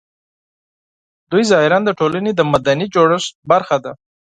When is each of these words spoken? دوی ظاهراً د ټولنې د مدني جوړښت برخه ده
دوی 1.31 1.43
ظاهراً 1.51 1.79
د 1.85 1.89
ټولنې 1.99 2.31
د 2.35 2.41
مدني 2.51 2.85
جوړښت 2.93 3.31
برخه 3.51 3.77
ده 3.83 3.91